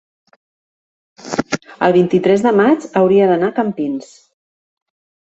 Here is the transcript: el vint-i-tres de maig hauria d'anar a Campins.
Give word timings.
el 1.87 1.93
vint-i-tres 1.97 2.45
de 2.45 2.53
maig 2.59 2.87
hauria 3.01 3.27
d'anar 3.33 3.49
a 3.53 3.55
Campins. 3.59 4.09